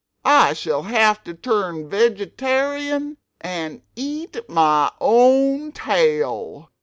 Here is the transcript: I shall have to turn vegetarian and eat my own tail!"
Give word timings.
I 0.25 0.53
shall 0.53 0.81
have 0.81 1.23
to 1.25 1.35
turn 1.35 1.87
vegetarian 1.87 3.17
and 3.39 3.83
eat 3.95 4.35
my 4.49 4.91
own 4.99 5.71
tail!" 5.73 6.71